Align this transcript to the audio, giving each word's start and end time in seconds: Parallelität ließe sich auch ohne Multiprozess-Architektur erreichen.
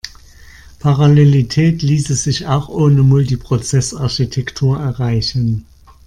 Parallelität 0.79 1.83
ließe 1.83 2.15
sich 2.15 2.47
auch 2.47 2.69
ohne 2.69 3.03
Multiprozess-Architektur 3.03 4.79
erreichen. 4.79 5.67